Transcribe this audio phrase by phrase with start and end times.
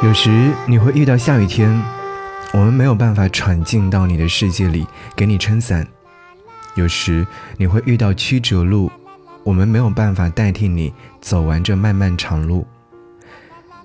[0.00, 1.68] 有时你会遇到下雨天，
[2.52, 4.86] 我们没有办法闯进到你的世界里
[5.16, 5.84] 给你撑伞；
[6.76, 7.26] 有时
[7.56, 8.88] 你会遇到曲折路，
[9.42, 12.64] 我们没有办法代替你走完这漫漫长路。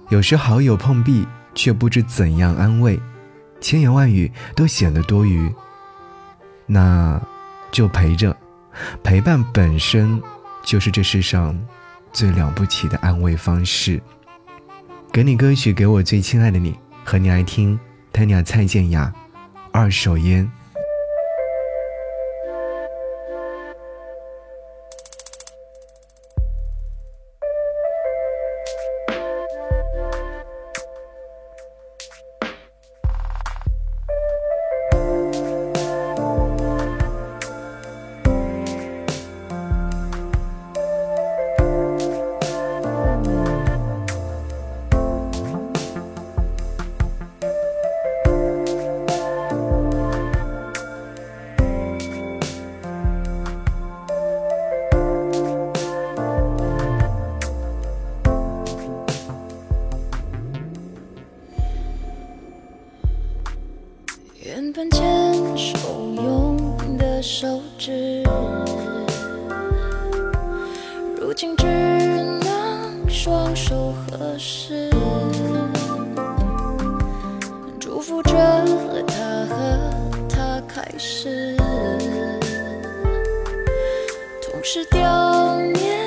[0.09, 2.99] 有时好友碰壁，却不知怎样安慰，
[3.59, 5.51] 千言万语都显得多余。
[6.67, 7.19] 那，
[7.71, 8.37] 就陪着，
[9.01, 10.21] 陪伴本身
[10.63, 11.59] 就是这世上
[12.11, 13.99] 最了不起的安慰方式。
[15.13, 17.79] 给你歌曲，给我最亲爱的你，和你爱听
[18.11, 19.13] Tanya 蔡健雅
[19.71, 20.43] 《二手烟》。
[64.45, 65.01] 原本牵
[65.57, 65.77] 手
[66.15, 68.21] 用的手指，
[71.17, 74.89] 如今只能双手合十，
[77.79, 78.33] 祝福着
[79.07, 79.89] 他和
[80.27, 81.55] 他开始，
[84.41, 86.02] 同时掉念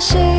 [0.00, 0.37] 心。